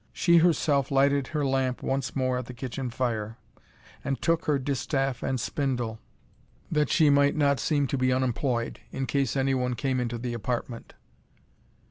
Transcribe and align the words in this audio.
She 0.13 0.37
herself 0.37 0.89
lighted 0.89 1.27
her 1.27 1.45
lamp 1.45 1.83
once 1.83 2.15
more 2.15 2.39
at 2.39 2.47
the 2.47 2.55
kitchen 2.55 2.89
fire, 2.89 3.37
and 4.03 4.19
took 4.19 4.45
her 4.45 4.57
distaff 4.57 5.21
and 5.21 5.39
spindle, 5.39 5.99
that 6.71 6.89
she 6.89 7.11
might 7.11 7.35
not 7.35 7.59
seem 7.59 7.85
to 7.85 7.99
be 7.99 8.11
unemployed, 8.11 8.79
in 8.89 9.05
case 9.05 9.37
any 9.37 9.53
one 9.53 9.75
came 9.75 9.99
into 9.99 10.17
the 10.17 10.33
apartment. 10.33 10.95